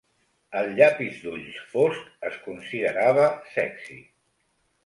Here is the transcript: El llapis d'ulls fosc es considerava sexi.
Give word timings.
El 0.61 0.69
llapis 0.79 1.19
d'ulls 1.25 1.59
fosc 1.73 2.09
es 2.31 2.39
considerava 2.47 3.29
sexi. 3.55 4.03